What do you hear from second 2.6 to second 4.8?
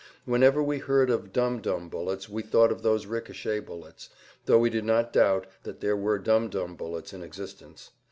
of those ricochet bullets, though we